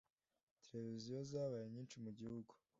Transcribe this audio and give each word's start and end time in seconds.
Televiziyo 0.65 1.17
zabaye 1.31 1.67
nyinshi 1.73 1.95
mugihugu 2.03 2.51